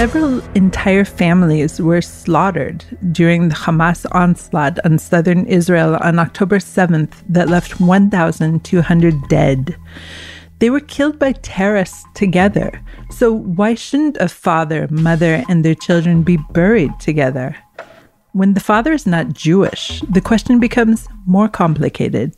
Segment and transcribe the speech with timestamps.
[0.00, 7.12] Several entire families were slaughtered during the Hamas onslaught on southern Israel on October 7th
[7.28, 9.76] that left 1,200 dead.
[10.58, 12.80] They were killed by terrorists together.
[13.10, 17.54] So, why shouldn't a father, mother, and their children be buried together?
[18.32, 22.34] When the father is not Jewish, the question becomes more complicated,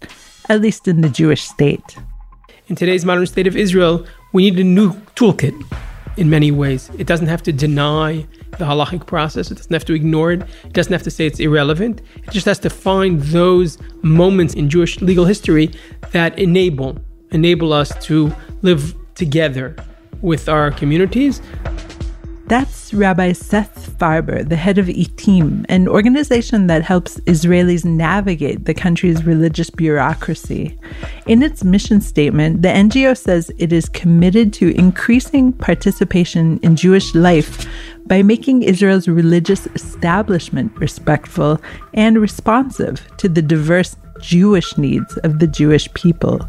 [0.49, 1.97] at least in the Jewish state.
[2.67, 5.55] In today's modern state of Israel, we need a new toolkit
[6.17, 6.91] in many ways.
[6.99, 8.27] It doesn't have to deny
[8.59, 11.41] the halachic process, it doesn't have to ignore it, it doesn't have to say it's
[11.41, 12.03] irrelevant.
[12.17, 15.73] It just has to find those moments in Jewish legal history
[16.13, 16.99] that enable
[17.31, 18.31] enable us to
[18.61, 19.75] live together
[20.21, 21.41] with our communities.
[22.53, 28.75] That's Rabbi Seth Farber, the head of ITIM, an organization that helps Israelis navigate the
[28.75, 30.79] country's religious bureaucracy.
[31.27, 37.15] In its mission statement, the NGO says it is committed to increasing participation in Jewish
[37.15, 37.67] life
[38.05, 41.59] by making Israel's religious establishment respectful
[41.95, 46.47] and responsive to the diverse Jewish needs of the Jewish people.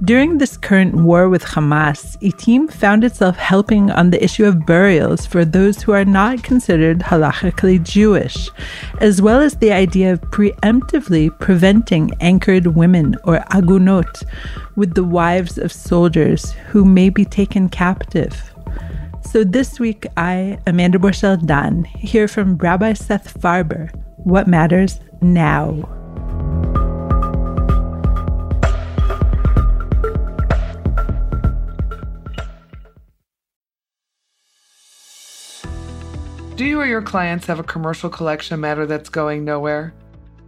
[0.00, 5.26] During this current war with Hamas, ITIM found itself helping on the issue of burials
[5.26, 8.50] for those who are not considered halachically Jewish,
[9.00, 14.24] as well as the idea of preemptively preventing anchored women or agunot
[14.74, 18.52] with the wives of soldiers who may be taken captive.
[19.24, 26.01] So this week, I, Amanda Borschel Dan, hear from Rabbi Seth Farber, What Matters Now.
[36.62, 39.92] Do you or your clients have a commercial collection matter that's going nowhere?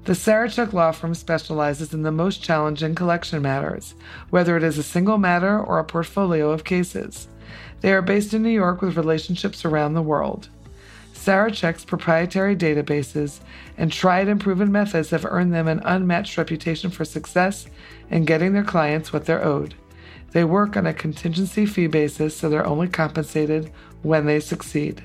[0.05, 3.97] The Sarachek Law Firm specializes in the most challenging collection matters,
[4.31, 7.27] whether it is a single matter or a portfolio of cases.
[7.81, 10.51] They are based in New York with relationships around the world.
[11.15, 13.41] Sarachek's proprietary databases
[13.77, 17.67] and tried and proven methods have earned them an unmatched reputation for success
[18.09, 19.75] in getting their clients what they're owed.
[20.31, 25.05] They work on a contingency fee basis, so they're only compensated when they succeed.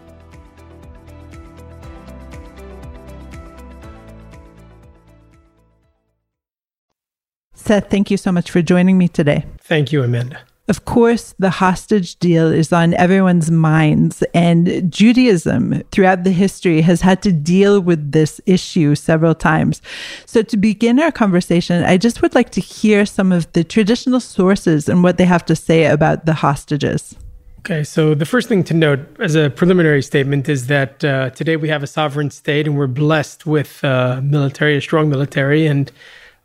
[7.71, 9.45] Seth, thank you so much for joining me today.
[9.61, 10.41] Thank you, Amanda.
[10.67, 16.99] Of course, the hostage deal is on everyone's minds, and Judaism throughout the history has
[16.99, 19.81] had to deal with this issue several times.
[20.25, 24.19] So, to begin our conversation, I just would like to hear some of the traditional
[24.19, 27.15] sources and what they have to say about the hostages.
[27.59, 31.55] Okay, so the first thing to note as a preliminary statement is that uh, today
[31.55, 35.89] we have a sovereign state and we're blessed with uh, military, a strong military, and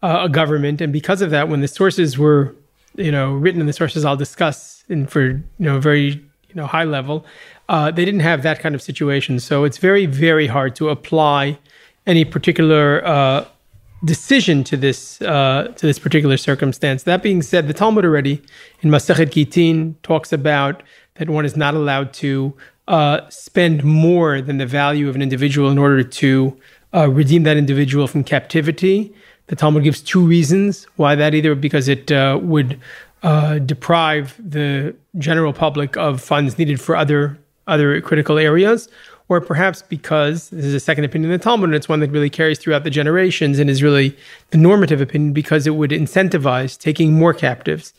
[0.03, 2.55] uh, a government, and because of that, when the sources were,
[2.97, 6.67] you know, written in the sources I'll discuss in for you know very you know
[6.67, 7.25] high level,
[7.69, 9.41] uh, they didn't have that kind of situation.
[9.41, 11.59] So it's very very hard to apply
[12.07, 13.47] any particular uh,
[14.05, 17.03] decision to this uh, to this particular circumstance.
[17.05, 18.43] That being said, the Talmud already
[18.83, 20.83] in Masechet Gitin talks about
[21.15, 22.55] that one is not allowed to
[22.89, 26.57] uh, spend more than the value of an individual in order to
[26.95, 29.13] uh, redeem that individual from captivity.
[29.49, 32.81] The Talmud gives two reasons why that either because it uh, would
[33.23, 38.89] uh, deprive the general public of funds needed for other other critical areas,
[39.29, 42.13] or perhaps because this is a second opinion in the Talmud, and it's one that
[42.13, 44.17] really carries throughout the generations and is really
[44.51, 47.93] the normative opinion because it would incentivize taking more captives.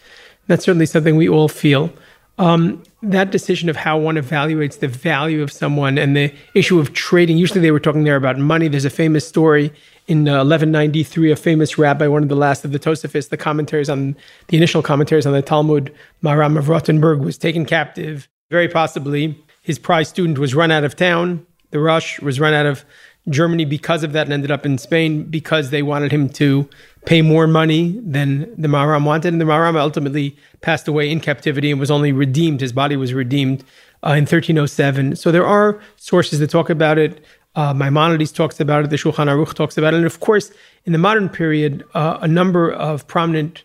[0.47, 1.91] That's certainly something we all feel.
[2.37, 6.93] Um, that decision of how one evaluates the value of someone and the issue of
[6.93, 7.37] trading.
[7.37, 8.69] Usually, they were talking there about money.
[8.69, 9.73] There's a famous story
[10.07, 13.89] in uh, 1193, a famous rabbi, one of the last of the Tosafists, the commentaries
[13.89, 14.15] on
[14.47, 15.93] the initial commentaries on the Talmud,
[16.23, 18.29] Maharam of Rothenburg, was taken captive.
[18.49, 21.45] Very possibly, his prize student was run out of town.
[21.71, 22.85] The Rosh was run out of
[23.29, 26.69] Germany because of that and ended up in Spain because they wanted him to
[27.05, 29.33] pay more money than the Maharam wanted.
[29.33, 32.61] And the Maharam ultimately passed away in captivity and was only redeemed.
[32.61, 33.65] His body was redeemed
[34.03, 35.17] uh, in 1307.
[35.17, 37.23] So there are sources that talk about it.
[37.59, 38.89] Uh, Maimonides talks about it.
[38.95, 39.97] The Shulchan Aruch talks about it.
[39.97, 40.47] And of course,
[40.85, 43.55] in the modern period, uh, a number of prominent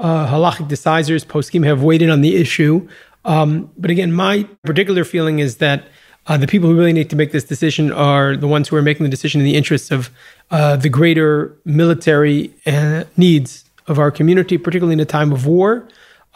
[0.00, 2.74] uh, halachic decisors, poskim, have weighed in on the issue.
[3.32, 3.50] Um,
[3.82, 4.34] but again, my
[4.70, 5.80] particular feeling is that
[6.30, 8.86] Uh, the people who really need to make this decision are the ones who are
[8.90, 10.00] making the decision in the interests of
[10.56, 11.32] uh, the greater
[11.64, 13.50] military uh, needs
[13.90, 15.70] of our community, particularly in a time of war.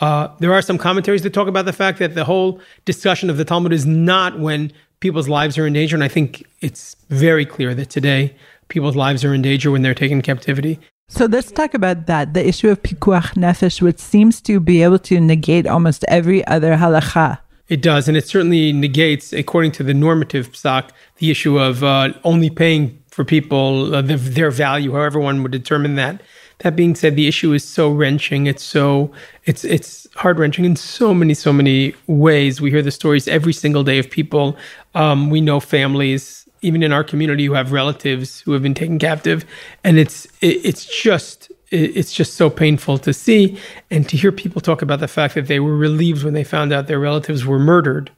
[0.04, 2.50] Uh, there are some commentaries that talk about the fact that the whole
[2.92, 4.60] discussion of the Talmud is not when
[5.00, 5.96] people's lives are in danger.
[5.96, 8.34] And I think it's very clear that today
[8.68, 10.78] people's lives are in danger when they're taken captivity.
[11.08, 14.98] So let's talk about that the issue of pikuach nefesh, which seems to be able
[15.00, 17.38] to negate almost every other halacha.
[17.68, 22.12] It does, and it certainly negates, according to the normative psak, the issue of uh,
[22.22, 26.22] only paying for people uh, the, their value, however one would determine that.
[26.58, 28.46] That being said, the issue is so wrenching.
[28.46, 29.12] It's so
[29.44, 32.60] it's it's heart wrenching in so many so many ways.
[32.60, 34.56] We hear the stories every single day of people.
[34.94, 38.98] Um, we know families, even in our community, who have relatives who have been taken
[38.98, 39.44] captive,
[39.84, 43.58] and it's it, it's just it's just so painful to see
[43.90, 46.72] and to hear people talk about the fact that they were relieved when they found
[46.72, 48.10] out their relatives were murdered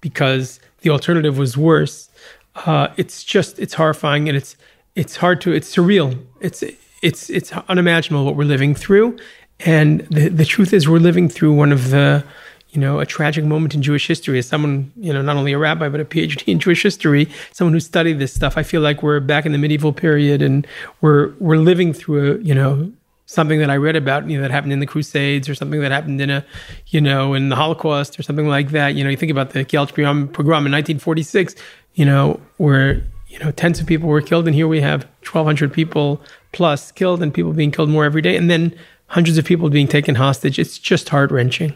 [0.00, 2.08] because the alternative was worse.
[2.54, 4.56] Uh, it's just it's horrifying and it's
[4.94, 6.18] it's hard to it's surreal.
[6.40, 6.62] It's
[7.02, 9.18] it's it's unimaginable what we're living through,
[9.64, 12.24] and the the truth is we're living through one of the
[12.72, 14.38] you know, a tragic moment in Jewish history.
[14.38, 17.74] As someone, you know, not only a rabbi, but a PhD in Jewish history, someone
[17.74, 20.66] who studied this stuff, I feel like we're back in the medieval period and
[21.02, 22.90] we're we're living through a, you know,
[23.26, 25.92] something that I read about, you know, that happened in the Crusades or something that
[25.92, 26.44] happened in a,
[26.86, 28.94] you know, in the Holocaust or something like that.
[28.94, 31.54] You know, you think about the Kielce pogrom in 1946,
[31.94, 34.46] you know, where, you know, tens of people were killed.
[34.46, 36.22] And here we have 1,200 people
[36.52, 38.36] plus killed and people being killed more every day.
[38.36, 38.74] And then
[39.12, 40.58] hundreds of people being taken hostage.
[40.58, 41.74] It's just heart wrenching.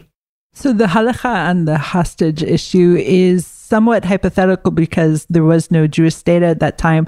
[0.53, 6.15] So the halacha and the hostage issue is somewhat hypothetical because there was no Jewish
[6.15, 7.05] state at that time,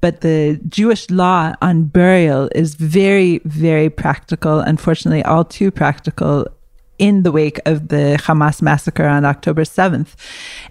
[0.00, 4.60] but the Jewish law on burial is very, very practical.
[4.60, 6.46] Unfortunately, all too practical
[6.98, 10.14] in the wake of the Hamas massacre on October 7th.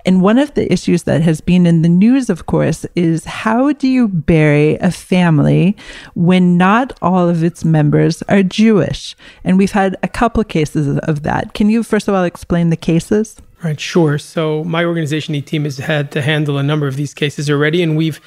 [0.06, 3.74] And one of the issues that has been in the news, of course, is how
[3.74, 5.76] do you bury a family
[6.16, 9.16] when not all of its members are Jewish?
[9.44, 11.54] And we've had a couple of cases of that.
[11.54, 13.38] Can you, first of all, explain the cases?
[13.64, 14.18] Right, sure.
[14.18, 17.96] So my organization, ITIM, has had to handle a number of these cases already, and
[17.96, 18.20] we've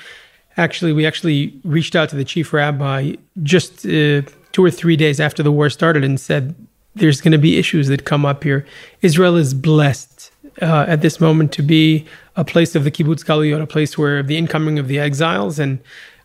[0.56, 4.22] actually we actually reached out to the chief rabbi just uh,
[4.52, 6.54] two or three days after the war started and said
[6.96, 8.66] there's going to be issues that come up here.
[9.02, 10.32] Israel is blessed
[10.62, 12.06] uh, at this moment to be
[12.36, 15.78] a place of the kibbutz galuyot, a place where the incoming of the exiles and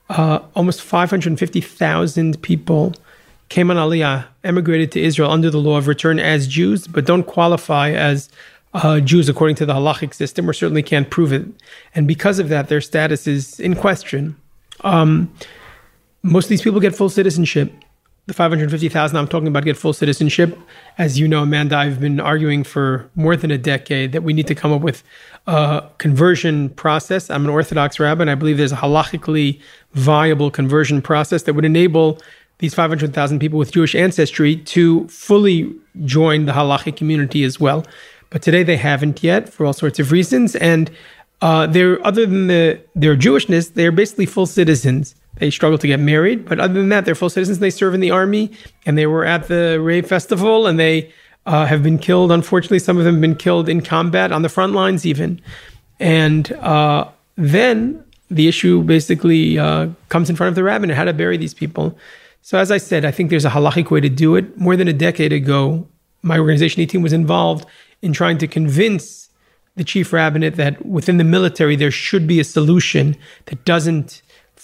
[0.09, 2.93] uh, almost 550,000 people
[3.49, 7.23] came on Aliyah, emigrated to Israel under the law of return as Jews, but don't
[7.23, 8.29] qualify as
[8.73, 11.45] uh, Jews according to the halachic system, or certainly can't prove it.
[11.93, 14.37] And because of that, their status is in question.
[14.81, 15.33] Um,
[16.23, 17.73] most of these people get full citizenship
[18.31, 20.57] the 550,000 I'm talking about get full citizenship.
[20.97, 24.47] As you know, Amanda, I've been arguing for more than a decade that we need
[24.47, 25.03] to come up with
[25.47, 27.29] a conversion process.
[27.29, 29.59] I'm an Orthodox rabbi, and I believe there's a halachically
[29.95, 32.19] viable conversion process that would enable
[32.59, 35.75] these 500,000 people with Jewish ancestry to fully
[36.05, 37.85] join the halachic community as well.
[38.29, 40.55] But today they haven't yet for all sorts of reasons.
[40.55, 40.89] And
[41.41, 45.15] uh, they're, other than the, their Jewishness, they're basically full citizens.
[45.41, 47.57] They struggle to get married, but other than that, they're full citizens.
[47.57, 48.51] They serve in the army,
[48.85, 51.11] and they were at the rave festival, and they
[51.47, 52.31] uh, have been killed.
[52.31, 55.41] Unfortunately, some of them have been killed in combat on the front lines, even.
[55.99, 61.13] And uh, then the issue basically uh, comes in front of the rabbinate how to
[61.13, 61.97] bury these people.
[62.43, 64.55] So, as I said, I think there's a halachic way to do it.
[64.59, 65.87] More than a decade ago,
[66.21, 67.65] my organization ITIM was involved
[68.03, 69.31] in trying to convince
[69.75, 74.21] the chief rabbinate that within the military there should be a solution that doesn't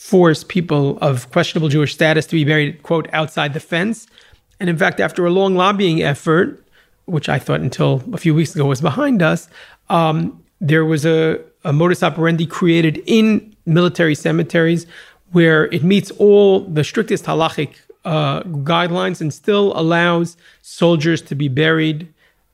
[0.08, 4.08] force people of questionable Jewish status to be buried, quote, outside the fence.
[4.58, 6.64] And in fact, after a long lobbying effort,
[7.06, 9.50] which I thought until a few weeks ago was behind us,
[9.90, 14.88] um, there was a, a modus operandi created in military cemeteries
[15.34, 17.72] where it meets all the strictest halachic
[18.06, 22.08] uh, guidelines and still allows soldiers to be buried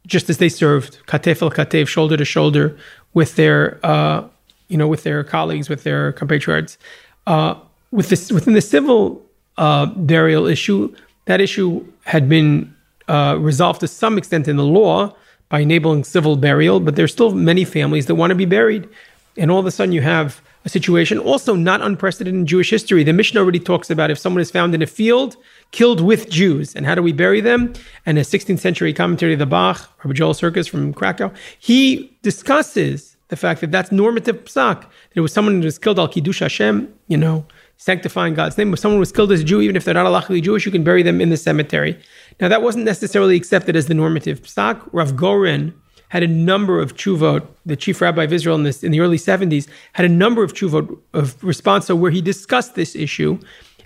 [0.08, 2.76] just as they served, katef el katef, shoulder to shoulder,
[3.14, 4.24] with their, uh,
[4.70, 6.80] you know, with their colleagues, with their compatriots.
[7.28, 7.56] Uh,
[7.92, 9.24] with this, within the civil
[9.58, 10.94] uh, burial issue,
[11.26, 12.74] that issue had been
[13.08, 15.16] uh, resolved to some extent in the law
[15.50, 18.90] by enabling civil burial, but there's still many families that want to be buried.
[19.38, 23.04] And all of a sudden, you have a situation also not unprecedented in Jewish history.
[23.04, 25.36] The Mishnah already talks about if someone is found in a field
[25.72, 27.74] killed with Jews, and how do we bury them?
[28.06, 33.13] And a 16th century commentary of the Bach, Rabbi Joel Sirkis from Krakow, he discusses
[33.30, 34.82] the fact that that's normative psak.
[34.82, 37.46] That it was someone who was killed al kiddush Hashem, you know,
[37.78, 38.72] sanctifying God's name.
[38.72, 40.84] But someone was killed as a Jew, even if they're not halachically Jewish, you can
[40.84, 42.00] bury them in the cemetery.
[42.40, 44.88] Now that wasn't necessarily accepted as the normative psak.
[44.92, 45.74] Rav Goren
[46.10, 47.48] had a number of teshuvot.
[47.66, 50.54] The chief rabbi of Israel in, this, in the early 70s had a number of
[50.54, 53.40] teshuvot of responsa where he discussed this issue.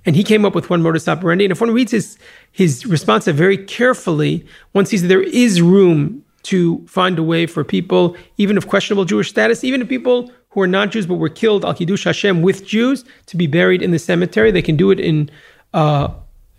[0.05, 1.45] And he came up with one modus operandi.
[1.45, 2.17] And if one reads his,
[2.51, 7.63] his response very carefully, one sees that there is room to find a way for
[7.63, 11.33] people, even of questionable Jewish status, even if people who are not Jews but were
[11.41, 14.49] killed al kiddush Hashem with Jews, to be buried in the cemetery.
[14.51, 15.29] They can do it in
[15.73, 16.07] uh,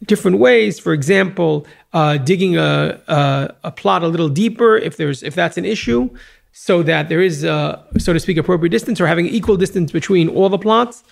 [0.04, 0.78] different ways.
[0.78, 5.56] For example, uh, digging a, a, a plot a little deeper if there's if that's
[5.56, 6.10] an issue,
[6.52, 10.28] so that there is, uh, so to speak, appropriate distance, or having equal distance between
[10.28, 11.02] all the plots.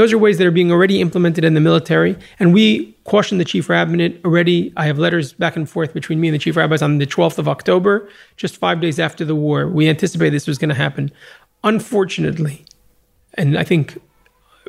[0.00, 2.16] Those are ways that are being already implemented in the military.
[2.38, 4.72] And we cautioned the chief rabbinate already.
[4.74, 7.36] I have letters back and forth between me and the chief rabbis on the 12th
[7.36, 9.68] of October, just five days after the war.
[9.68, 11.12] We anticipated this was going to happen.
[11.64, 12.64] Unfortunately,
[13.34, 14.00] and I think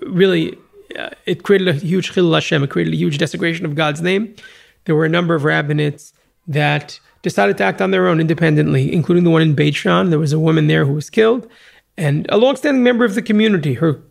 [0.01, 0.57] really
[0.99, 4.35] uh, it created a huge chilul Hashem, it created a huge desecration of God's name.
[4.83, 6.11] There were a number of rabbinates
[6.45, 10.09] that decided to act on their own independently, including the one in Beit She'an.
[10.09, 11.49] There was a woman there who was killed,
[11.95, 13.75] and a longstanding member of the community.
[13.75, 14.01] Her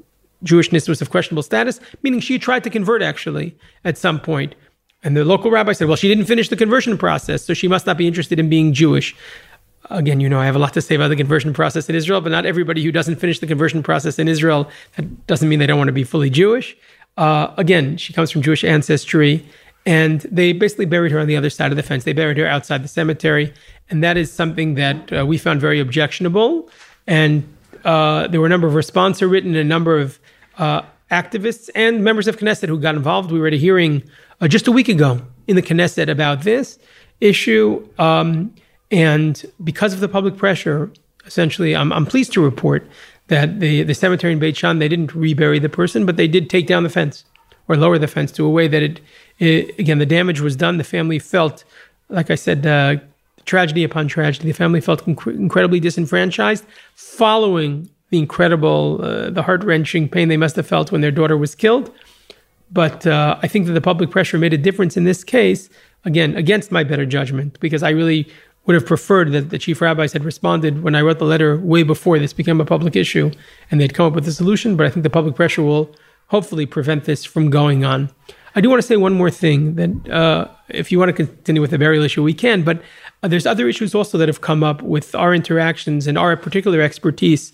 [0.45, 4.55] Jewishness was of questionable status, meaning she tried to convert actually at some point.
[5.03, 7.87] And the local rabbi said, well, she didn't finish the conversion process, so she must
[7.87, 9.17] not be interested in being Jewish.
[9.89, 12.21] Again, you know, I have a lot to say about the conversion process in Israel,
[12.21, 15.67] but not everybody who doesn't finish the conversion process in Israel, that doesn't mean they
[15.67, 16.77] don't want to be fully Jewish.
[17.17, 19.45] Uh, again, she comes from Jewish ancestry,
[19.87, 22.05] and they basically buried her on the other side of the fence.
[22.05, 23.53] They buried her outside the cemetery,
[23.89, 26.69] and that is something that uh, we found very objectionable.
[27.07, 27.43] And
[27.85, 30.20] uh, there were a number of responses written, a number of
[30.59, 33.30] uh, activists and members of Knesset who got involved.
[33.30, 34.02] We were at a hearing
[34.40, 36.78] uh, just a week ago in the Knesset about this
[37.21, 37.87] issue.
[37.99, 38.54] Um,
[38.90, 40.90] and because of the public pressure,
[41.26, 42.88] essentially, I'm, I'm pleased to report
[43.28, 46.50] that the, the cemetery in Beit She'an, they didn't rebury the person, but they did
[46.50, 47.25] take down the fence
[47.69, 49.00] or lower the fence to a way that it,
[49.38, 50.76] it again, the damage was done.
[50.76, 51.64] The family felt,
[52.09, 52.97] like I said, uh,
[53.45, 54.49] tragedy upon tragedy.
[54.49, 56.64] The family felt inc- incredibly disenfranchised
[56.95, 61.37] following the incredible, uh, the heart wrenching pain they must have felt when their daughter
[61.37, 61.93] was killed.
[62.73, 65.69] But uh, I think that the public pressure made a difference in this case,
[66.05, 68.29] again, against my better judgment, because I really
[68.67, 71.83] would have preferred that the chief rabbis had responded when I wrote the letter way
[71.83, 73.31] before this became a public issue
[73.71, 74.76] and they'd come up with a solution.
[74.76, 75.95] But I think the public pressure will
[76.29, 78.11] hopefully prevent this from going on.
[78.55, 81.62] I do want to say one more thing that uh, if you want to continue
[81.62, 82.62] with the burial issue, we can.
[82.62, 82.83] But
[83.23, 86.81] uh, there's other issues also that have come up with our interactions and our particular
[86.81, 87.52] expertise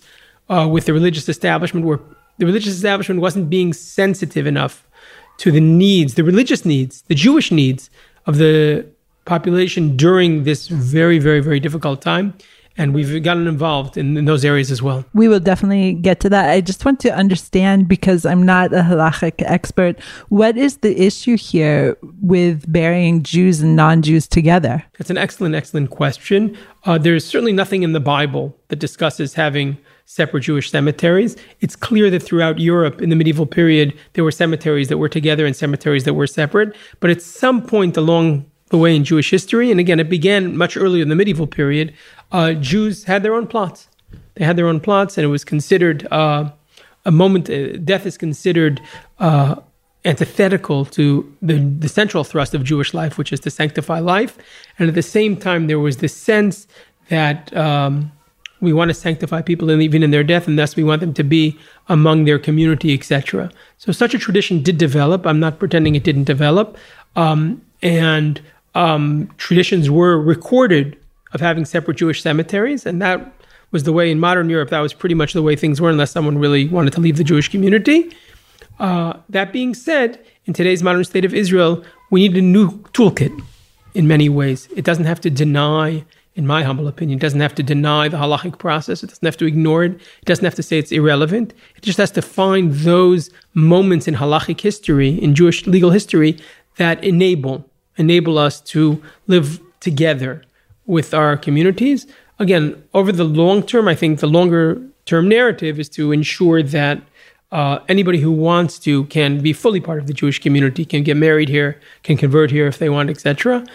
[0.49, 1.99] uh, with the religious establishment, where
[2.37, 4.87] the religious establishment wasn't being sensitive enough
[5.37, 7.89] to the needs, the religious needs, the Jewish needs
[8.25, 8.85] of the
[9.25, 12.33] population during this very, very, very difficult time
[12.77, 15.03] and we've gotten involved in, in, those areas as well.
[15.13, 16.49] We will definitely get to that.
[16.49, 19.99] I just want to understand because I'm not a halachic expert.
[20.29, 24.83] What is the issue here with burying Jews and non-Jews together?
[24.97, 26.55] That's an excellent, excellent question.
[26.83, 29.77] Uh, there's certainly nothing in the Bible that discusses having
[30.07, 31.35] separate Jewish cemeteries.
[31.59, 35.45] It's clear that throughout Europe in the medieval period, there were cemeteries that were together
[35.45, 36.73] and cemeteries that were separate.
[37.01, 40.77] But at some point along the way in Jewish history, and again, it began much
[40.77, 41.93] earlier in the medieval period,
[42.31, 43.89] uh, Jews had their own plots.
[44.35, 46.51] They had their own plots, and it was considered uh,
[47.03, 47.49] a moment.
[47.49, 48.81] Uh, death is considered
[49.19, 49.55] uh,
[50.05, 54.37] antithetical to the, the central thrust of Jewish life, which is to sanctify life.
[54.79, 56.65] And at the same time, there was this sense
[57.09, 58.11] that um,
[58.61, 61.23] we want to sanctify people even in their death, and thus we want them to
[61.23, 61.57] be
[61.89, 63.51] among their community, etc.
[63.77, 65.25] So such a tradition did develop.
[65.25, 66.77] I'm not pretending it didn't develop,
[67.15, 68.41] um, and
[68.75, 70.97] um, traditions were recorded
[71.33, 73.33] of having separate Jewish cemeteries, and that
[73.71, 74.69] was the way in modern Europe.
[74.69, 77.23] That was pretty much the way things were, unless someone really wanted to leave the
[77.23, 78.11] Jewish community.
[78.79, 83.43] Uh, that being said, in today's modern state of Israel, we need a new toolkit
[83.93, 84.69] in many ways.
[84.75, 86.05] It doesn't have to deny,
[86.37, 89.03] in my humble opinion, doesn't have to deny the halachic process.
[89.03, 89.93] It doesn't have to ignore it.
[89.93, 91.53] It doesn't have to say it's irrelevant.
[91.75, 96.37] It just has to find those moments in halachic history, in Jewish legal history,
[96.77, 97.65] that enable
[97.97, 100.43] enable us to live together
[100.85, 102.05] with our communities.
[102.37, 107.01] Again, over the long term, I think the longer term narrative is to ensure that
[107.51, 111.17] uh, anybody who wants to can be fully part of the Jewish community, can get
[111.17, 113.65] married here, can convert here if they want, etc.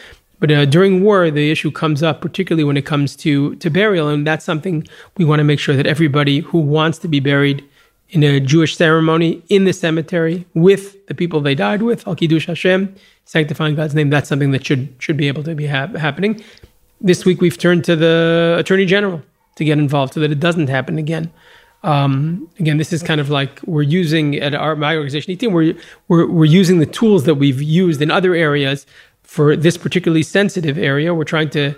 [0.42, 4.08] But uh, during war, the issue comes up, particularly when it comes to to burial,
[4.08, 4.76] and that's something
[5.16, 7.64] we want to make sure that everybody who wants to be buried
[8.11, 12.46] in a Jewish ceremony in the cemetery with the people they died with, Al Kiddush
[12.46, 12.94] Hashem,
[13.25, 14.11] sanctifying God's name.
[14.11, 16.42] That's something that should should be able to be ha- happening
[17.02, 19.22] this week we've turned to the attorney general
[19.56, 21.30] to get involved so that it doesn't happen again.
[21.82, 25.52] Um, again, this is kind of like we're using at our my organization, ITIM.
[25.52, 25.75] We're,
[26.06, 28.87] we're we're using the tools that we've used in other areas
[29.32, 31.14] for this particularly sensitive area.
[31.14, 31.74] We're trying to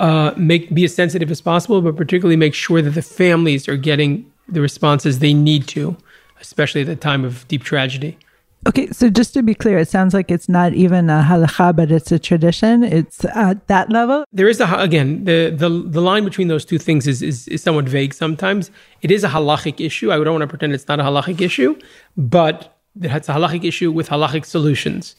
[0.00, 3.76] uh, make be as sensitive as possible, but particularly make sure that the families are
[3.76, 4.10] getting
[4.48, 5.96] the responses they need to,
[6.40, 8.18] especially at the time of deep tragedy.
[8.66, 11.92] Okay, so just to be clear, it sounds like it's not even a halacha, but
[11.92, 12.82] it's a tradition.
[12.82, 14.24] It's at that level.
[14.32, 17.62] There is a again the the, the line between those two things is, is is
[17.62, 18.12] somewhat vague.
[18.12, 20.10] Sometimes it is a halachic issue.
[20.10, 21.78] I don't want to pretend it's not a halachic issue,
[22.16, 25.14] but it's a halachic issue with halachic solutions,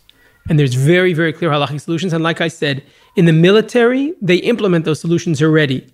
[0.48, 2.14] and there's very very clear halachic solutions.
[2.14, 2.84] And like I said,
[3.16, 5.86] in the military, they implement those solutions already.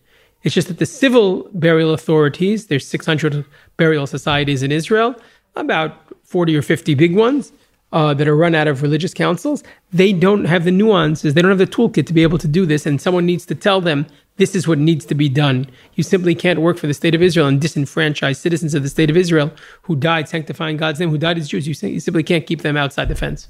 [0.44, 3.46] It's just that the civil burial authorities, there's 600
[3.78, 5.16] burial societies in Israel,
[5.56, 7.52] about 40 or 50 big ones
[7.92, 11.52] uh, that are run out of religious councils, they don't have the nuances, they don't
[11.52, 12.86] have the toolkit to be able to do this.
[12.86, 14.06] And someone needs to tell them
[14.38, 15.68] this is what needs to be done.
[15.94, 19.10] You simply can't work for the state of Israel and disenfranchise citizens of the state
[19.10, 19.52] of Israel
[19.84, 21.68] who died sanctifying God's name, who died as Jews.
[21.68, 23.48] You, simply can't keep them outside the fence.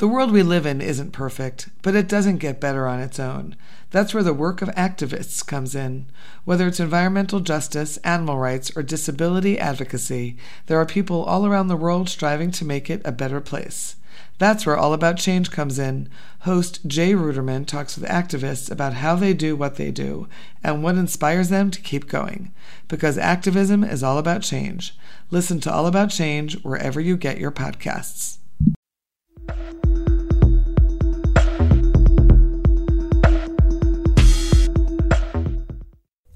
[0.00, 3.54] The world we live in isn't perfect, but it doesn't get better on its own.
[3.90, 6.06] That's where the work of activists comes in.
[6.46, 10.38] Whether it's environmental justice, animal rights, or disability advocacy,
[10.68, 13.96] there are people all around the world striving to make it a better place.
[14.38, 16.08] That's where All About Change comes in.
[16.40, 20.28] Host Jay Ruderman talks with activists about how they do what they do
[20.64, 22.54] and what inspires them to keep going.
[22.88, 24.96] Because activism is all about change.
[25.30, 28.38] Listen to All About Change wherever you get your podcasts.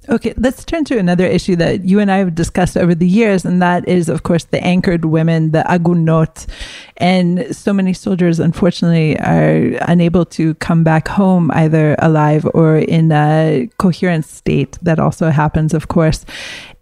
[0.08, 3.44] Okay, let's turn to another issue that you and I have discussed over the years,
[3.44, 6.46] and that is, of course, the anchored women, the agunot.
[6.98, 13.12] And so many soldiers, unfortunately, are unable to come back home either alive or in
[13.12, 14.78] a coherent state.
[14.82, 16.24] That also happens, of course.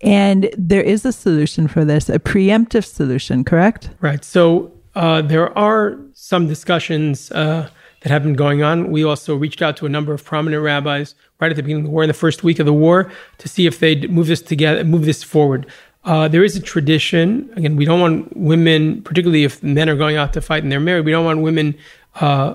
[0.03, 3.91] And there is a solution for this, a preemptive solution, correct?
[4.01, 4.25] Right.
[4.25, 7.31] So uh, there are some discussions.
[7.31, 7.69] Uh,
[8.03, 8.91] that have been going on.
[8.91, 11.89] We also reached out to a number of prominent rabbis right at the beginning of
[11.89, 14.43] the war, in the first week of the war, to see if they'd move this
[14.43, 15.67] together, move this forward.
[16.05, 17.49] Uh, there is a tradition.
[17.57, 20.81] Again, we don't want women, particularly if men are going out to fight and they're
[20.81, 21.77] married, we don't want women
[22.17, 22.55] uh,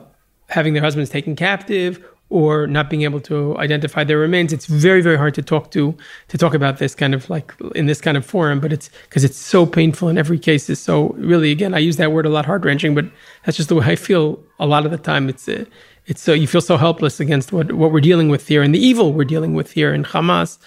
[0.50, 4.52] having their husbands taken captive or not being able to identify their remains.
[4.52, 5.96] It's very, very hard to talk to
[6.28, 9.24] to talk about this kind of like in this kind of forum, but it's because
[9.24, 10.70] it's so painful in every case.
[10.70, 13.06] Is so really again, I use that word a lot, heart wrenching, but
[13.46, 15.30] that's just the way I feel a lot of the time.
[15.30, 15.66] It's uh,
[16.06, 18.80] it's so you feel so helpless against what what we're dealing with here and the
[18.80, 20.58] evil we're dealing with here in Hamas.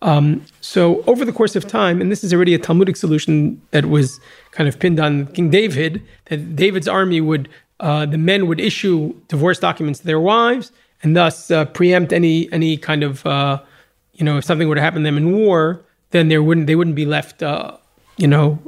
[0.00, 3.86] Um, so over the course of time, and this is already a Talmudic solution that
[3.86, 4.20] was
[4.52, 7.48] kind of pinned on King David, that David's army would
[7.80, 10.70] uh, the men would issue divorce documents to their wives
[11.02, 13.60] and thus uh, preempt any any kind of uh,
[14.14, 16.76] you know if something were to happen to them in war, then there wouldn't they
[16.76, 17.76] wouldn't be left uh,
[18.16, 18.58] you know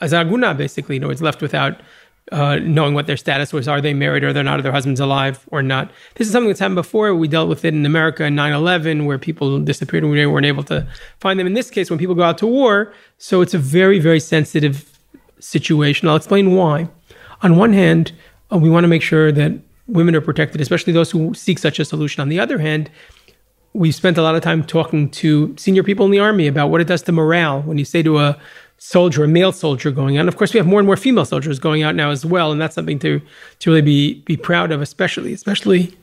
[0.00, 0.96] as aguna basically.
[0.96, 1.80] You know, it's left without
[2.32, 3.68] uh, knowing what their status was.
[3.68, 4.58] Are they married or they're not?
[4.58, 5.90] Are their husbands alive or not?
[6.16, 7.14] This is something that's happened before.
[7.14, 10.64] We dealt with it in America in 9/11, where people disappeared and we weren't able
[10.64, 10.86] to
[11.20, 11.46] find them.
[11.46, 14.98] In this case, when people go out to war, so it's a very very sensitive
[15.38, 16.08] situation.
[16.08, 16.88] I'll explain why.
[17.42, 18.12] On one hand,
[18.52, 19.52] uh, we want to make sure that
[19.88, 22.20] women are protected, especially those who seek such a solution.
[22.20, 22.90] On the other hand,
[23.72, 26.80] we've spent a lot of time talking to senior people in the army about what
[26.80, 28.38] it does to morale when you say to a
[28.78, 30.28] soldier, a male soldier going out.
[30.28, 32.60] of course, we have more and more female soldiers going out now as well, and
[32.60, 33.20] that's something to
[33.60, 35.96] to really be be proud of, especially especially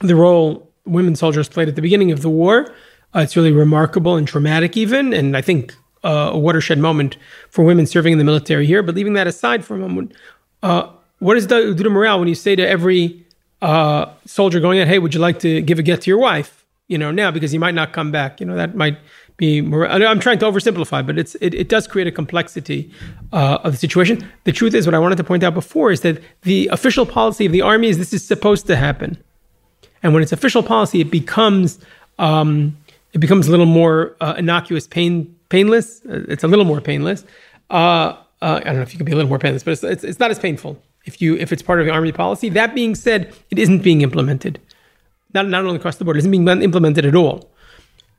[0.00, 2.72] the role women soldiers played at the beginning of the war.
[3.14, 7.16] Uh, it's really remarkable and traumatic, even, and I think uh, a watershed moment
[7.50, 8.82] for women serving in the military here.
[8.82, 10.12] But leaving that aside for a moment,
[10.62, 13.24] uh, what does do morale when you say to every
[13.62, 16.64] uh, soldier going in, "Hey, would you like to give a gift to your wife?"
[16.88, 18.40] You know, now because he might not come back.
[18.40, 18.98] You know, that might
[19.36, 19.58] be.
[19.58, 22.90] I'm trying to oversimplify, but it's it, it does create a complexity
[23.32, 24.28] uh, of the situation.
[24.44, 27.46] The truth is, what I wanted to point out before is that the official policy
[27.46, 29.16] of the army is this is supposed to happen,
[30.02, 31.78] and when it's official policy, it becomes
[32.18, 32.76] um,
[33.14, 36.02] it becomes a little more uh, innocuous, pain painless.
[36.04, 37.24] It's a little more painless.
[37.70, 39.82] Uh, uh, I don't know if you can be a little more painless, but it's,
[39.82, 42.48] it's, it's not as painful if you if it's part of the army policy.
[42.50, 44.60] That being said, it isn't being implemented.
[45.32, 47.50] Not not only across the board, it isn't being implemented at all.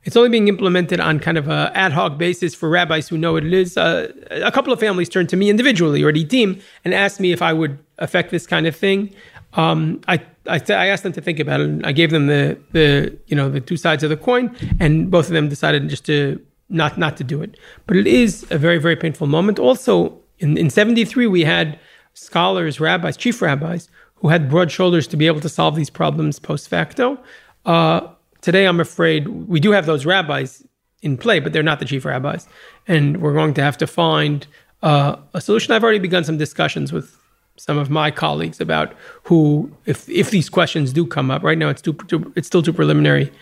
[0.04, 3.34] It's only being implemented on kind of a ad hoc basis for rabbis who know
[3.34, 3.76] what it is.
[3.76, 7.32] Uh, a couple of families turned to me individually or the team and asked me
[7.32, 9.14] if I would affect this kind of thing.
[9.54, 11.84] Um, I, I, I asked them to think about it.
[11.84, 15.26] I gave them the the you know the two sides of the coin, and both
[15.26, 17.58] of them decided just to not not to do it.
[17.86, 19.58] But it is a very very painful moment.
[19.58, 21.78] Also, in in '73 we had
[22.18, 26.38] scholars, rabbis, chief rabbis, who had broad shoulders to be able to solve these problems
[26.38, 27.18] post facto.
[27.64, 28.00] Uh,
[28.40, 30.64] today, I'm afraid we do have those rabbis
[31.02, 32.48] in play, but they're not the chief rabbis.
[32.86, 34.46] And we're going to have to find
[34.82, 35.72] uh, a solution.
[35.72, 37.16] I've already begun some discussions with
[37.56, 41.42] some of my colleagues about who, if if these questions do come up.
[41.42, 43.32] Right now, it's too, too it's still too preliminary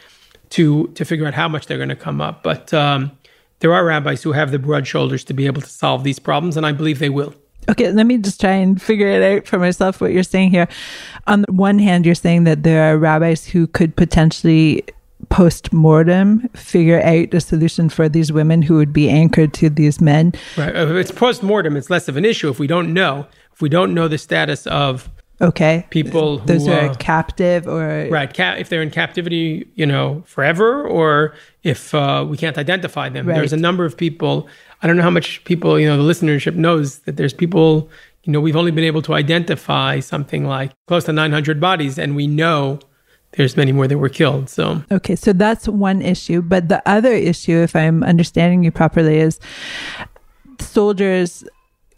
[0.50, 2.42] to to figure out how much they're going to come up.
[2.42, 3.12] But um,
[3.60, 6.56] there are rabbis who have the broad shoulders to be able to solve these problems,
[6.56, 7.34] and I believe they will.
[7.68, 10.68] Okay, let me just try and figure it out for myself what you're saying here.
[11.26, 14.84] On the one hand, you're saying that there are rabbis who could potentially
[15.28, 20.00] post mortem figure out a solution for these women who would be anchored to these
[20.00, 20.32] men.
[20.56, 20.74] Right.
[20.74, 23.26] If it's post mortem, it's less of an issue if we don't know.
[23.52, 25.86] If we don't know the status of okay.
[25.90, 28.32] People who those are uh, captive or right.
[28.32, 33.26] Ca- if they're in captivity you know forever or if uh, we can't identify them.
[33.26, 33.34] Right.
[33.36, 34.48] there's a number of people
[34.82, 37.90] i don't know how much people you know the listenership knows that there's people
[38.24, 42.14] you know we've only been able to identify something like close to 900 bodies and
[42.14, 42.78] we know
[43.32, 44.82] there's many more that were killed so.
[44.90, 46.40] Okay, so that's one issue.
[46.40, 49.38] But the other issue, if I'm understanding you properly, is
[50.58, 51.44] soldiers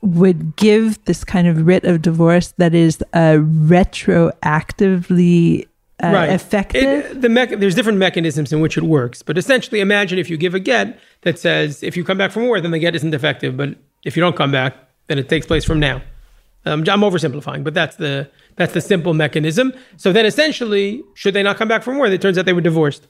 [0.01, 5.67] would give this kind of writ of divorce that is uh, retroactively
[6.03, 6.83] uh, effective.
[6.83, 10.55] It, the there's different mechanisms in which it works, but essentially, imagine if you give
[10.55, 13.57] a get that says if you come back from war, then the get isn't effective,
[13.57, 13.71] but
[14.05, 14.77] if you don't come back,
[15.09, 16.01] then it takes place from now.
[16.65, 19.73] Um, I'm oversimplifying, but that's the that's the simple mechanism.
[19.97, 22.61] So then, essentially, should they not come back from war, it turns out they were
[22.61, 23.07] divorced,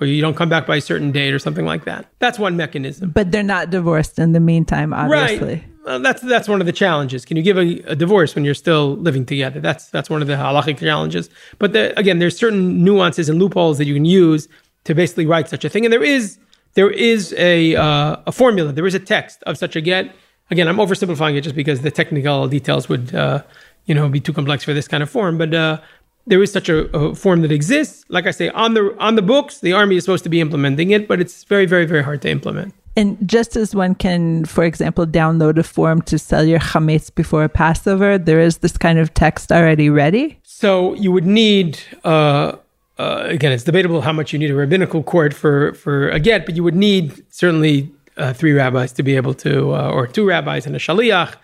[0.00, 2.06] or you don't come back by a certain date or something like that.
[2.18, 3.10] That's one mechanism.
[3.10, 5.54] but they're not divorced in the meantime, obviously.
[5.54, 5.64] Right.
[5.88, 7.24] Well, that's that's one of the challenges.
[7.24, 9.58] Can you give a, a divorce when you're still living together?
[9.58, 11.30] That's that's one of the halachic challenges.
[11.58, 14.48] But the, again, there's certain nuances and loopholes that you can use
[14.84, 15.86] to basically write such a thing.
[15.86, 16.36] And there is
[16.74, 18.70] there is a uh, a formula.
[18.70, 20.14] There is a text of such a get.
[20.50, 23.42] Again, I'm oversimplifying it just because the technical details would uh,
[23.86, 25.38] you know be too complex for this kind of form.
[25.38, 25.80] But uh,
[26.26, 28.04] there is such a, a form that exists.
[28.10, 30.90] Like I say, on the on the books, the army is supposed to be implementing
[30.90, 32.74] it, but it's very very very hard to implement.
[32.98, 37.44] And just as one can, for example, download a form to sell your chametz before
[37.44, 40.40] a Passover, there is this kind of text already ready.
[40.42, 42.56] So you would need, uh,
[42.98, 46.44] uh, again, it's debatable how much you need a rabbinical court for for a get,
[46.44, 50.26] but you would need certainly uh, three rabbis to be able to, uh, or two
[50.26, 51.36] rabbis and a shaliach,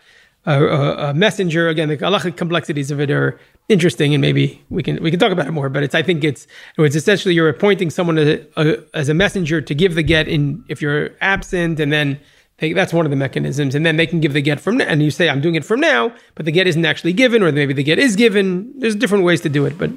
[0.47, 1.69] a, a, messenger.
[1.69, 5.33] Again, the halachic complexities of it are interesting, and maybe we can we can talk
[5.33, 5.69] about it more.
[5.69, 6.47] But it's I think it's
[6.79, 10.65] it's essentially you're appointing someone as a, as a messenger to give the get in
[10.69, 12.21] if you're absent, and then.
[12.59, 14.81] They, that's one of the mechanisms, and then they can give the get from.
[14.81, 17.51] And you say, "I'm doing it from now," but the get isn't actually given, or
[17.51, 18.73] maybe the get is given.
[18.79, 19.91] There's different ways to do it, but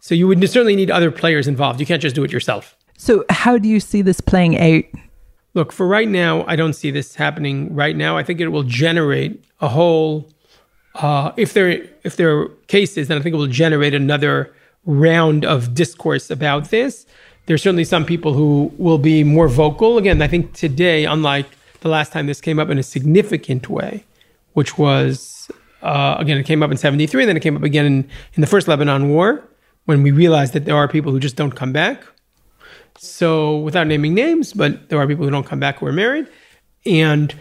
[0.00, 1.78] so you would certainly need other players involved.
[1.78, 2.74] You can't just do it yourself.
[2.96, 4.84] So, how do you see this playing out?
[5.54, 8.16] Look, for right now, I don't see this happening right now.
[8.16, 10.28] I think it will generate a whole.
[10.94, 14.52] Uh, if there if there are cases, then I think it will generate another
[14.84, 17.06] round of discourse about this.
[17.46, 19.98] There's certainly some people who will be more vocal.
[19.98, 21.46] Again, I think today, unlike
[21.80, 24.04] the last time this came up in a significant way,
[24.52, 25.50] which was
[25.82, 28.40] uh, again it came up in '73, and then it came up again in, in
[28.40, 29.42] the first Lebanon War,
[29.86, 32.04] when we realized that there are people who just don't come back.
[33.02, 36.26] So, without naming names, but there are people who don't come back who are married,
[36.84, 37.34] and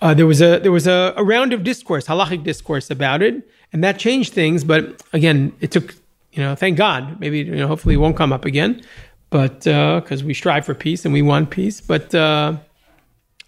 [0.00, 3.48] uh, there was a there was a, a round of discourse, halachic discourse about it,
[3.72, 4.64] and that changed things.
[4.64, 5.94] But again, it took
[6.32, 8.82] you know, thank God, maybe you know, hopefully it won't come up again,
[9.30, 12.56] but because we strive for peace and we want peace, but uh,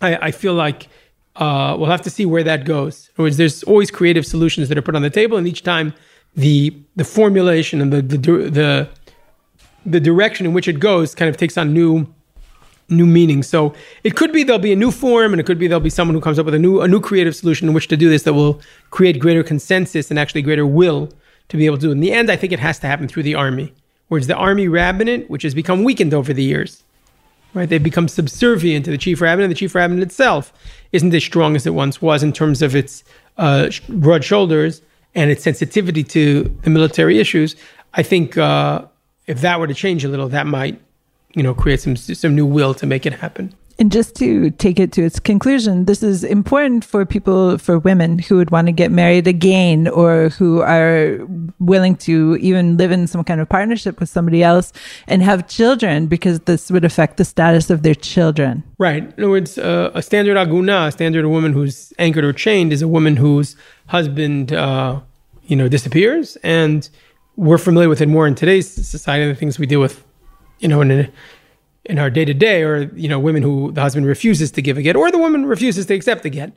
[0.00, 0.86] I, I feel like
[1.34, 3.10] uh, we'll have to see where that goes.
[3.18, 5.94] In words, there's always creative solutions that are put on the table, and each time
[6.36, 8.88] the the formulation and the the the,
[9.86, 12.06] the direction in which it goes kind of takes on new
[12.88, 13.42] new meaning.
[13.42, 15.90] So it could be there'll be a new form, and it could be there'll be
[15.90, 18.08] someone who comes up with a new a new creative solution in which to do
[18.08, 21.10] this that will create greater consensus and actually greater will
[21.48, 21.88] to be able to do.
[21.90, 21.92] it.
[21.92, 23.72] In the end, I think it has to happen through the army,
[24.08, 26.82] whereas the army rabbinate, which has become weakened over the years,
[27.54, 27.68] right?
[27.68, 29.50] They've become subservient to the chief rabbinate.
[29.50, 30.52] The chief rabbinate itself
[30.92, 33.04] isn't as strong as it once was in terms of its
[33.38, 34.82] uh, broad shoulders
[35.14, 37.56] and its sensitivity to the military issues.
[37.94, 38.84] I think uh,
[39.26, 40.80] if that were to change a little, that might,
[41.34, 43.54] you know, create some some new will to make it happen.
[43.78, 48.18] And just to take it to its conclusion, this is important for people, for women
[48.18, 51.18] who would want to get married again or who are
[51.58, 54.72] willing to even live in some kind of partnership with somebody else
[55.06, 58.62] and have children because this would affect the status of their children.
[58.78, 59.02] Right.
[59.02, 62.80] In other words, uh, a standard aguna, a standard woman who's anchored or chained, is
[62.80, 63.56] a woman whose
[63.88, 65.00] husband, uh,
[65.48, 66.88] you know, disappears, and
[67.36, 69.28] we're familiar with it more in today's society.
[69.28, 70.04] The things we deal with,
[70.58, 71.12] you know, in
[71.84, 74.78] in our day to day, or you know, women who the husband refuses to give
[74.78, 76.52] a get, or the woman refuses to accept a get.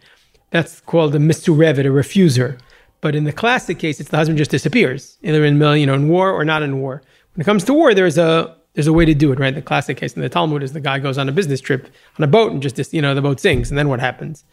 [0.52, 2.60] That's called a mesarevet, a refuser.
[3.02, 6.10] But in the classic case, it's the husband just disappears, either in you know in
[6.10, 7.02] war or not in war.
[7.34, 9.54] When it comes to war, there's a there's a way to do it, right?
[9.54, 11.88] The classic case in the Talmud is the guy goes on a business trip
[12.18, 14.44] on a boat and just you know the boat sinks, and then what happens?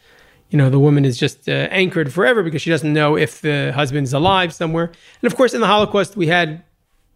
[0.51, 3.73] You know, the woman is just uh, anchored forever because she doesn't know if the
[3.75, 4.85] husband's alive somewhere.
[5.23, 6.63] And of course, in the Holocaust, we had,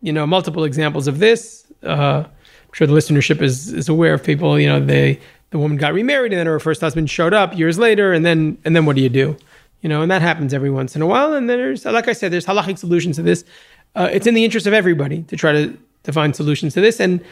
[0.03, 1.67] you know, multiple examples of this.
[1.85, 4.59] Uh, I'm sure the listenership is is aware of people.
[4.59, 7.79] You know, they the woman got remarried and then her first husband showed up years
[7.79, 9.37] later, and then and then what do you do?
[9.81, 11.33] You know, and that happens every once in a while.
[11.33, 13.45] And there's, like I said, there's halachic solutions to this.
[13.95, 17.01] Uh, it's in the interest of everybody to try to, to find solutions to this.
[17.01, 17.25] And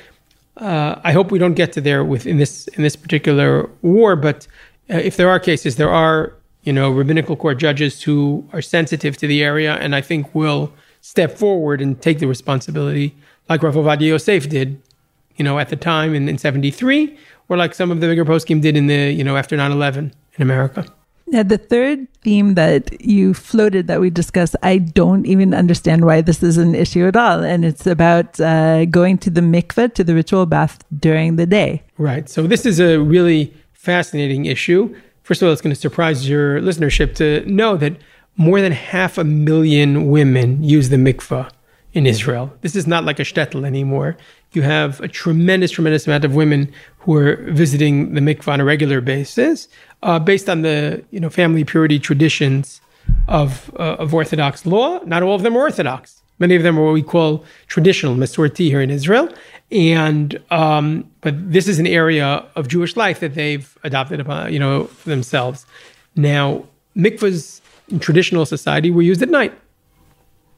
[0.57, 4.17] uh, I hope we don't get to there with in this in this particular war.
[4.17, 4.47] But
[4.91, 9.17] uh, if there are cases, there are you know rabbinical court judges who are sensitive
[9.19, 13.15] to the area, and I think will step forward and take the responsibility,
[13.49, 14.83] like Rav Ovadia Yosef did,
[15.37, 17.17] you know, at the time in, in '73,
[17.49, 20.43] or like some of the bigger poskim did in the you know after 9/11 in
[20.43, 20.87] America.
[21.31, 26.23] Now, the third theme that you floated that we discussed, I don't even understand why
[26.23, 27.45] this is an issue at all.
[27.45, 31.83] And it's about uh, going to the mikveh, to the ritual bath during the day.
[31.99, 32.31] Right.
[32.31, 34.95] So, this is a really fascinating issue.
[35.23, 37.97] First of all, it's going to surprise your listenership to know that
[38.37, 41.49] more than half a million women use the mikveh
[41.93, 42.53] in Israel.
[42.63, 44.17] This is not like a shtetl anymore.
[44.53, 48.65] You have a tremendous, tremendous amount of women who are visiting the mikvah on a
[48.65, 49.69] regular basis
[50.03, 52.81] uh, based on the you know family purity traditions
[53.29, 54.99] of uh, of Orthodox law.
[55.05, 56.23] Not all of them are Orthodox.
[56.41, 59.29] Many of them are what we call traditional Masorti here in Israel.
[59.71, 64.59] And um, but this is an area of Jewish life that they've adopted upon you
[64.59, 65.67] know for themselves.
[66.17, 66.65] Now
[66.97, 69.53] mikvahs in traditional society were used at night.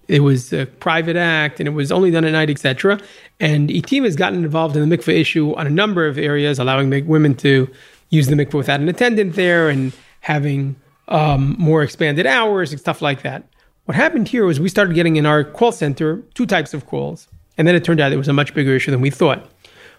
[0.09, 3.01] It was a private act and it was only done at night, etc.
[3.38, 7.07] And ITIM has gotten involved in the mikvah issue on a number of areas, allowing
[7.07, 7.70] women to
[8.11, 10.75] use the mikvah without an attendant there and having
[11.09, 13.44] um, more expanded hours and stuff like that.
[13.85, 17.29] What happened here was we started getting in our call center two types of calls.
[17.58, 19.50] And then it turned out it was a much bigger issue than we thought.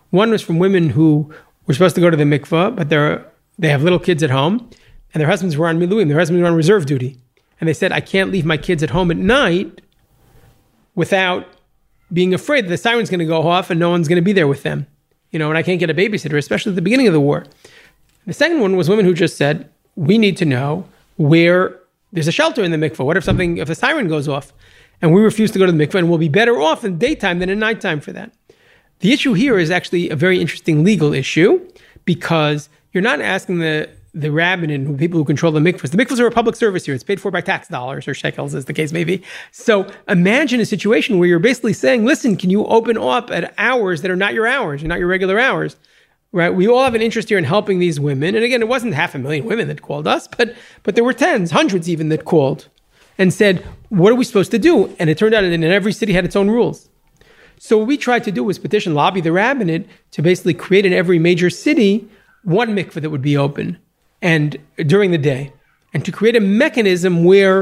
[0.09, 1.33] One was from women who
[1.67, 3.25] were supposed to go to the mikvah, but they're,
[3.57, 4.69] they have little kids at home,
[5.13, 7.17] and their husbands were on miluim, their husbands were on reserve duty.
[7.59, 9.81] And they said, I can't leave my kids at home at night
[10.95, 11.47] without
[12.11, 14.33] being afraid that the siren's going to go off and no one's going to be
[14.33, 14.87] there with them.
[15.29, 17.45] You know, and I can't get a babysitter, especially at the beginning of the war.
[18.25, 20.87] The second one was women who just said, we need to know
[21.17, 21.79] where
[22.11, 23.05] there's a shelter in the mikvah.
[23.05, 24.51] What if something, if the siren goes off?
[25.01, 27.39] And we refuse to go to the mikveh and we'll be better off in daytime
[27.39, 28.33] than in nighttime for that.
[28.99, 31.67] The issue here is actually a very interesting legal issue
[32.05, 35.91] because you're not asking the the rabbin and people who control the mikvahs.
[35.91, 36.93] The mikvahs are a public service here.
[36.93, 39.23] It's paid for by tax dollars or shekels, as the case may be.
[39.51, 44.01] So imagine a situation where you're basically saying, listen, can you open up at hours
[44.01, 45.77] that are not your hours, not your regular hours?
[46.31, 46.53] right?
[46.53, 48.35] We all have an interest here in helping these women.
[48.35, 51.13] And again, it wasn't half a million women that called us, but but there were
[51.13, 52.67] tens, hundreds even that called
[53.21, 53.55] and said,
[53.89, 56.25] "What are we supposed to do?" And it turned out that in every city had
[56.25, 56.89] its own rules.
[57.59, 60.93] So what we tried to do was petition, lobby the rabbinate to basically create in
[60.93, 62.07] every major city
[62.43, 63.77] one mikveh that would be open
[64.33, 64.57] and
[64.93, 65.53] during the day,
[65.93, 67.59] and to create a mechanism where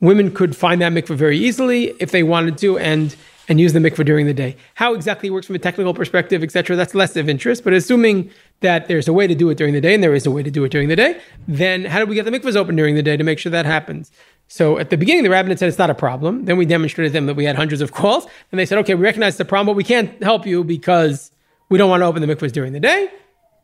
[0.00, 3.14] women could find that mikveh very easily if they wanted to, and
[3.48, 4.56] and use the mikveh during the day.
[4.74, 7.62] How exactly it works from a technical perspective, etc., that's less of interest.
[7.64, 10.26] But assuming that there's a way to do it during the day, and there is
[10.26, 12.56] a way to do it during the day, then how do we get the mikvahs
[12.56, 14.10] open during the day to make sure that happens?
[14.48, 16.44] So at the beginning, the rabbinate said it's not a problem.
[16.44, 18.94] Then we demonstrated to them that we had hundreds of calls, and they said, okay,
[18.94, 21.32] we recognize the problem, but we can't help you because
[21.68, 23.10] we don't want to open the mikvahs during the day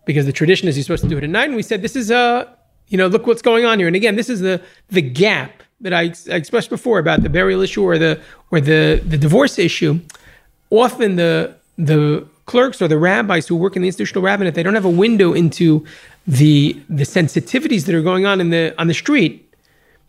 [0.05, 1.47] because the tradition is you're supposed to do it at night.
[1.47, 2.49] And we said, this is a,
[2.89, 3.87] you know, look what's going on here.
[3.87, 7.61] And again, this is the the gap that I, I expressed before about the burial
[7.61, 10.01] issue or the or the the divorce issue,
[10.71, 14.75] often the the clerks or the rabbis who work in the institutional rabbinate they don't
[14.75, 15.87] have a window into
[16.27, 19.49] the the sensitivities that are going on in the on the street.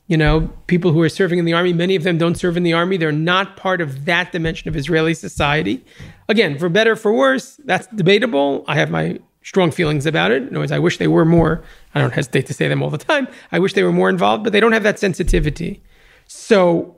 [0.08, 2.64] You know, people who are serving in the army, many of them don't serve in
[2.64, 2.98] the army.
[2.98, 5.84] They're not part of that dimension of Israeli society.
[6.28, 8.66] Again, for better, for worse, that's debatable.
[8.68, 10.42] I have my strong feelings about it.
[10.44, 11.64] In other words, I wish they were more,
[11.96, 13.28] I don't hesitate to say them all the time.
[13.52, 15.82] I wish they were more involved, but they don't have that sensitivity.
[16.28, 16.96] So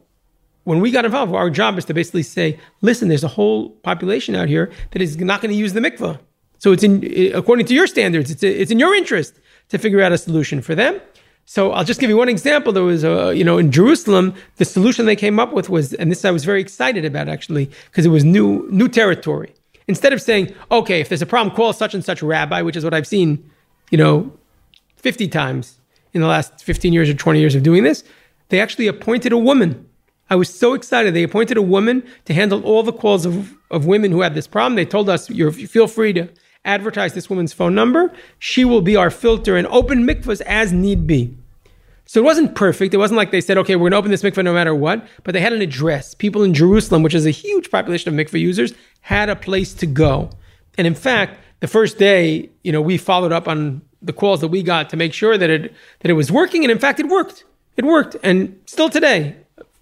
[0.63, 4.35] when we got involved, our job is to basically say, listen, there's a whole population
[4.35, 6.19] out here that is not going to use the mikvah.
[6.57, 7.03] So it's in,
[7.35, 9.39] according to your standards, it's, it's in your interest
[9.69, 10.99] to figure out a solution for them.
[11.45, 12.73] So I'll just give you one example.
[12.73, 16.11] There was a, you know, in Jerusalem, the solution they came up with was, and
[16.11, 19.53] this I was very excited about actually, because it was new, new territory.
[19.87, 22.83] Instead of saying, okay, if there's a problem, call such and such rabbi, which is
[22.83, 23.47] what I've seen,
[23.91, 24.33] you know,
[24.97, 25.77] 50 times
[26.13, 28.03] in the last 15 years or 20 years of doing this,
[28.49, 29.87] they actually appointed a woman.
[30.31, 31.13] I was so excited.
[31.13, 34.47] They appointed a woman to handle all the calls of, of women who had this
[34.47, 34.75] problem.
[34.75, 36.27] They told us, you feel free to
[36.65, 38.11] advertise this woman's phone number.
[38.39, 41.35] She will be our filter and open mikvahs as need be.
[42.07, 42.93] So it wasn't perfect.
[42.93, 45.07] It wasn't like they said, okay, we're going to open this mikveh no matter what,
[45.23, 46.13] but they had an address.
[46.13, 49.87] People in Jerusalem, which is a huge population of mikveh users, had a place to
[49.87, 50.29] go.
[50.77, 54.49] And in fact, the first day, you know, we followed up on the calls that
[54.49, 57.07] we got to make sure that it that it was working, and in fact, it
[57.07, 57.43] worked.
[57.75, 59.35] It worked, and still today,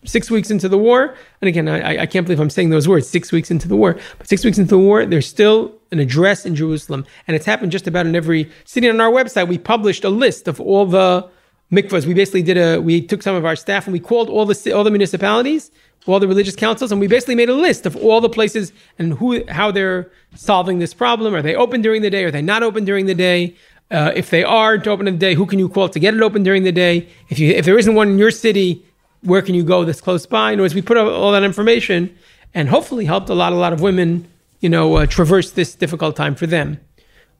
[0.05, 3.07] six weeks into the war, and again, I, I can't believe I'm saying those words.
[3.07, 6.45] Six weeks into the war, but six weeks into the war, there's still an address
[6.45, 8.89] in Jerusalem, and it's happened just about in every city.
[8.89, 11.29] On our website, we published a list of all the
[11.71, 12.05] mikvahs.
[12.05, 12.81] We basically did a.
[12.81, 15.71] We took some of our staff and we called all the all the municipalities,
[16.05, 19.13] all the religious councils, and we basically made a list of all the places and
[19.13, 21.33] who how they're solving this problem.
[21.33, 22.23] Are they open during the day?
[22.25, 23.55] Are they not open during the day?
[23.91, 26.21] Uh, if they aren't open in the day, who can you call to get it
[26.21, 27.07] open during the day?
[27.29, 28.83] If you if there isn't one in your city,
[29.21, 30.51] where can you go that's close by?
[30.51, 32.15] In other words, we put all that information
[32.53, 34.27] and hopefully helped a lot a lot of women,
[34.63, 36.79] you know, uh, traverse this difficult time for them.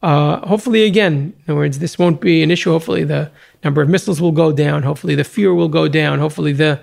[0.03, 2.69] Uh, hopefully, again, in other words, this won't be an issue.
[2.71, 3.31] Hopefully, the
[3.63, 4.83] number of missiles will go down.
[4.83, 6.19] Hopefully, the fear will go down.
[6.19, 6.81] Hopefully, the,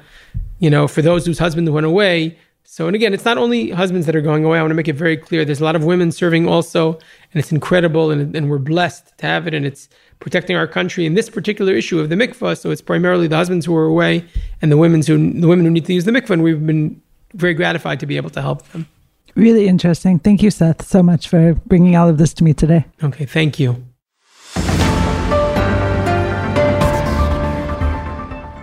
[0.58, 2.38] you know, for those whose husband went away.
[2.64, 4.58] So, and again, it's not only husbands that are going away.
[4.58, 5.44] I want to make it very clear.
[5.44, 9.26] There's a lot of women serving also, and it's incredible, and, and we're blessed to
[9.26, 12.56] have it, and it's protecting our country in this particular issue of the mikvah.
[12.56, 14.24] So, it's primarily the husbands who are away
[14.62, 17.02] and the women who the women who need to use the mikvah, and we've been
[17.34, 18.86] very gratified to be able to help them.
[19.34, 20.18] Really interesting.
[20.18, 22.84] Thank you, Seth, so much for bringing all of this to me today.
[23.02, 23.84] Okay, thank you.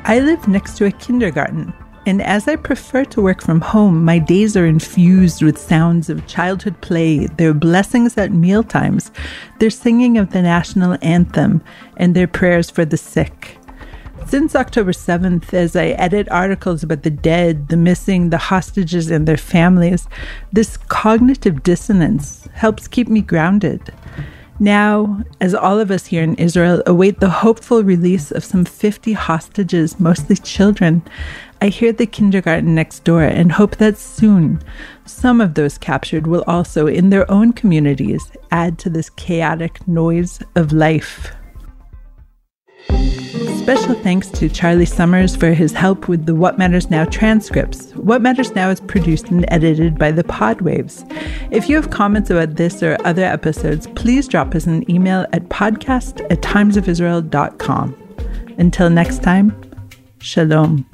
[0.10, 1.74] I live next to a kindergarten,
[2.06, 6.26] and as I prefer to work from home, my days are infused with sounds of
[6.28, 9.12] childhood play, their blessings at mealtimes,
[9.60, 11.62] their singing of the national anthem,
[11.98, 13.58] and their prayers for the sick.
[14.28, 19.26] Since October 7th, as I edit articles about the dead, the missing, the hostages, and
[19.26, 20.06] their families,
[20.52, 23.94] this cognitive dissonance helps keep me grounded.
[24.60, 29.14] Now, as all of us here in Israel await the hopeful release of some 50
[29.14, 31.04] hostages, mostly children,
[31.62, 34.62] I hear the kindergarten next door and hope that soon
[35.06, 40.42] some of those captured will also, in their own communities, add to this chaotic noise
[40.54, 41.32] of life.
[43.68, 47.94] Special thanks to Charlie Summers for his help with the What Matters Now transcripts.
[47.96, 51.04] What Matters Now is produced and edited by the Podwaves.
[51.52, 55.50] If you have comments about this or other episodes, please drop us an email at
[55.50, 58.56] podcast at timesofisrael.com.
[58.58, 59.54] Until next time,
[60.20, 60.86] shalom.